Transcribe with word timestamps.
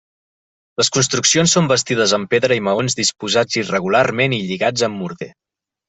Les 0.81 0.89
construccions 0.95 1.53
són 1.57 1.69
bastides 1.73 2.15
en 2.19 2.27
pedra 2.33 2.59
i 2.63 2.65
maons 2.71 2.99
disposats 3.03 3.61
irregularment 3.65 4.39
i 4.39 4.45
lligats 4.51 4.91
amb 4.91 5.03
morter. 5.05 5.35